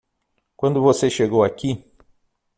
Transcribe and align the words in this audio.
Quando 0.57 0.81
você 0.81 1.11
chegou 1.11 1.43
aqui? 1.43 1.85